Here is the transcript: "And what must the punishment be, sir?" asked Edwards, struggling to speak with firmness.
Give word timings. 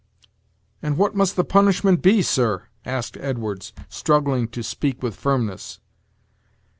"And 0.81 0.97
what 0.97 1.13
must 1.15 1.35
the 1.35 1.43
punishment 1.43 2.01
be, 2.01 2.23
sir?" 2.23 2.63
asked 2.87 3.17
Edwards, 3.17 3.71
struggling 3.87 4.47
to 4.47 4.63
speak 4.63 5.03
with 5.03 5.13
firmness. 5.15 5.79